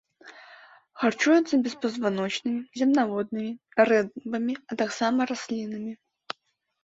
[0.99, 3.51] Харчуюцца беспазваночнымі, земнаводнымі,
[3.89, 5.93] рыбамі, а таксама раслінамі.